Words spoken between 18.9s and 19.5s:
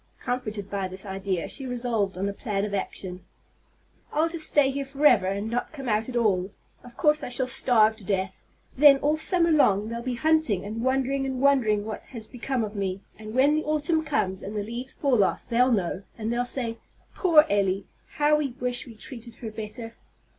treated